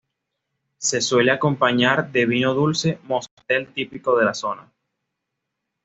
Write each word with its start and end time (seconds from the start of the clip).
Se 0.79 0.99
suele 0.99 1.29
acompañar 1.29 2.11
de 2.11 2.25
vino 2.25 2.55
dulce 2.55 2.97
moscatel 3.03 3.71
típico 3.71 4.17
de 4.17 4.25
la 4.25 4.33
zona. 4.33 4.67